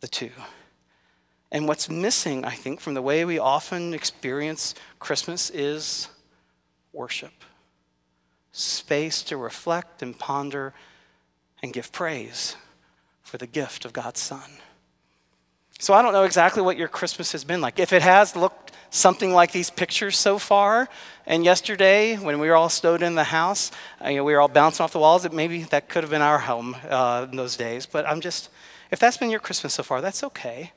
the 0.00 0.08
two. 0.08 0.32
And 1.52 1.66
what's 1.66 1.88
missing, 1.88 2.44
I 2.44 2.54
think, 2.54 2.80
from 2.80 2.94
the 2.94 3.02
way 3.02 3.24
we 3.24 3.38
often 3.38 3.92
experience 3.94 4.74
Christmas 4.98 5.50
is 5.50 6.08
worship 6.92 7.32
space 8.52 9.22
to 9.22 9.36
reflect 9.36 10.02
and 10.02 10.18
ponder 10.18 10.74
and 11.62 11.72
give 11.72 11.92
praise 11.92 12.56
for 13.22 13.38
the 13.38 13.46
gift 13.46 13.84
of 13.84 13.92
God's 13.92 14.20
Son. 14.20 14.50
So 15.78 15.94
I 15.94 16.02
don't 16.02 16.12
know 16.12 16.24
exactly 16.24 16.62
what 16.62 16.76
your 16.76 16.88
Christmas 16.88 17.32
has 17.32 17.44
been 17.44 17.60
like. 17.60 17.78
If 17.78 17.92
it 17.92 18.02
has 18.02 18.36
looked 18.36 18.72
something 18.90 19.32
like 19.32 19.52
these 19.52 19.70
pictures 19.70 20.18
so 20.18 20.38
far, 20.38 20.88
and 21.26 21.44
yesterday 21.44 22.16
when 22.16 22.40
we 22.40 22.48
were 22.48 22.56
all 22.56 22.68
stowed 22.68 23.02
in 23.02 23.14
the 23.14 23.24
house, 23.24 23.70
uh, 24.04 24.08
you 24.08 24.16
know, 24.16 24.24
we 24.24 24.32
were 24.32 24.40
all 24.40 24.48
bouncing 24.48 24.82
off 24.82 24.92
the 24.92 24.98
walls, 24.98 25.22
that 25.22 25.32
maybe 25.32 25.62
that 25.64 25.88
could 25.88 26.02
have 26.02 26.10
been 26.10 26.22
our 26.22 26.40
home 26.40 26.76
uh, 26.88 27.26
in 27.30 27.36
those 27.36 27.56
days. 27.56 27.86
But 27.86 28.06
I'm 28.06 28.20
just, 28.20 28.50
if 28.90 28.98
that's 28.98 29.16
been 29.16 29.30
your 29.30 29.40
Christmas 29.40 29.74
so 29.74 29.82
far, 29.82 30.00
that's 30.00 30.24
okay. 30.24 30.72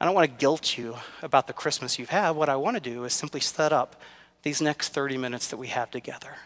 I 0.00 0.06
don't 0.06 0.14
want 0.14 0.30
to 0.30 0.36
guilt 0.36 0.78
you 0.78 0.96
about 1.22 1.46
the 1.46 1.52
Christmas 1.52 1.98
you've 1.98 2.08
had. 2.08 2.30
What 2.30 2.48
I 2.48 2.56
want 2.56 2.76
to 2.76 2.80
do 2.80 3.04
is 3.04 3.12
simply 3.12 3.40
set 3.40 3.72
up 3.72 4.00
these 4.42 4.62
next 4.62 4.88
30 4.90 5.18
minutes 5.18 5.48
that 5.48 5.58
we 5.58 5.68
have 5.68 5.90
together. 5.90 6.36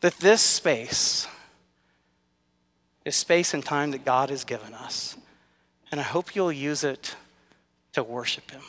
That 0.00 0.14
this 0.14 0.40
space 0.40 1.28
is 3.04 3.14
space 3.14 3.52
and 3.52 3.62
time 3.62 3.90
that 3.90 4.04
God 4.04 4.30
has 4.30 4.44
given 4.44 4.72
us. 4.72 5.16
And 5.90 6.00
I 6.00 6.04
hope 6.04 6.34
you'll 6.34 6.52
use 6.52 6.84
it 6.84 7.16
to 7.92 8.02
worship 8.02 8.50
Him, 8.50 8.62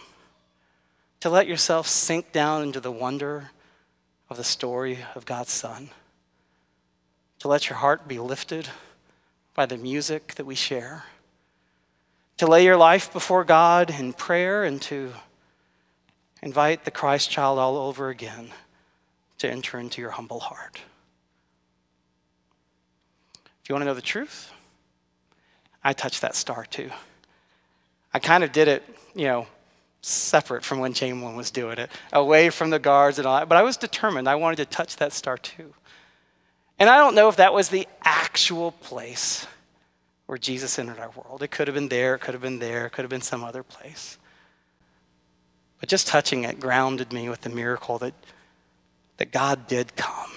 to 1.22 1.30
let 1.30 1.48
yourself 1.48 1.88
sink 1.88 2.32
down 2.34 2.64
into 2.64 2.80
the 2.80 2.92
wonder 2.92 3.52
of 4.30 4.38
the 4.38 4.44
story 4.44 5.00
of 5.16 5.26
God's 5.26 5.52
Son, 5.52 5.90
to 7.40 7.48
let 7.48 7.70
your 7.70 7.78
heart 7.78 8.08
be 8.08 8.20
lifted 8.20 8.70
by 9.54 9.66
the 9.66 9.78
music 9.78 10.36
that 10.36 10.46
we 10.46 10.56
share 10.56 11.06
to 12.40 12.48
lay 12.48 12.64
your 12.64 12.78
life 12.78 13.12
before 13.12 13.44
God 13.44 13.90
in 13.92 14.14
prayer 14.14 14.64
and 14.64 14.82
to 14.84 15.12
invite 16.42 16.86
the 16.86 16.92
Christ 16.92 17.30
child 17.30 17.60
all 17.60 17.76
over 17.76 18.08
again 18.08 18.52
to 19.40 19.50
enter 19.50 19.78
into 19.78 20.02
your 20.02 20.12
humble 20.12 20.40
heart. 20.40 20.80
If 23.62 23.68
you 23.68 23.76
want 23.76 23.82
to 23.82 23.88
know 23.88 23.94
the 23.94 24.02
truth, 24.02 24.54
I 25.84 25.92
touched 25.92 26.22
that 26.22 26.34
star 26.34 26.66
too. 26.66 26.90
I 28.14 28.20
kind 28.20 28.46
of 28.46 28.54
did 28.54 28.70
it, 28.70 28.84
you 29.14 29.26
know, 29.26 29.46
separate 30.02 30.64
from 30.64 30.80
when 30.80 30.94
Jamelin 30.94 31.36
was 31.36 31.52
doing 31.52 31.78
it, 31.78 31.90
away 32.14 32.52
from 32.52 32.70
the 32.70 32.80
guards 32.80 33.18
and 33.18 33.28
all 33.28 33.38
that. 33.38 33.50
But 33.50 33.58
I 33.58 33.64
was 33.64 33.76
determined. 33.76 34.30
I 34.30 34.36
wanted 34.36 34.56
to 34.58 34.66
touch 34.66 34.96
that 34.96 35.12
star 35.12 35.38
too. 35.38 35.74
And 36.80 36.90
I 36.90 36.96
don't 37.00 37.16
know 37.16 37.28
if 37.28 37.36
that 37.36 37.54
was 37.54 37.68
the 37.68 37.86
actual 38.02 38.72
place 38.72 39.46
where 40.30 40.38
Jesus 40.38 40.78
entered 40.78 41.00
our 41.00 41.10
world. 41.10 41.42
It 41.42 41.50
could 41.50 41.68
have 41.68 41.74
been 41.74 41.90
there, 41.90 42.14
it 42.14 42.20
could 42.20 42.36
have 42.36 42.44
been 42.44 42.60
there, 42.60 42.86
it 42.86 42.92
could 42.92 43.02
have 43.02 43.10
been 43.10 43.20
some 43.20 43.44
other 43.44 43.64
place. 43.64 44.20
But 45.80 45.90
just 45.90 46.06
touching 46.06 46.44
it 46.44 46.60
grounded 46.60 47.12
me 47.12 47.30
with 47.30 47.42
the 47.42 47.50
miracle 47.50 47.98
that, 47.98 48.14
that 49.18 49.32
God 49.32 49.66
did 49.66 49.96
come 49.96 50.30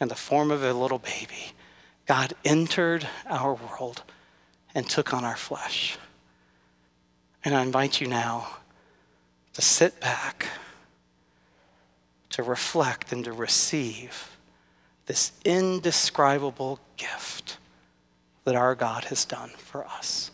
in 0.00 0.08
the 0.08 0.16
form 0.16 0.50
of 0.50 0.64
a 0.64 0.72
little 0.72 0.98
baby. 0.98 1.52
God 2.06 2.32
entered 2.44 3.06
our 3.28 3.54
world 3.54 4.02
and 4.74 4.90
took 4.90 5.14
on 5.14 5.24
our 5.24 5.36
flesh. 5.36 5.96
And 7.44 7.54
I 7.54 7.62
invite 7.62 8.00
you 8.00 8.08
now 8.08 8.56
to 9.52 9.62
sit 9.62 10.00
back, 10.00 10.48
to 12.30 12.42
reflect 12.42 13.12
and 13.12 13.24
to 13.24 13.32
receive 13.32 14.36
this 15.06 15.30
indescribable 15.44 16.80
gift 16.96 17.58
that 18.44 18.54
our 18.54 18.74
God 18.74 19.04
has 19.04 19.24
done 19.24 19.50
for 19.50 19.86
us. 19.86 20.30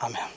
Amen. 0.00 0.28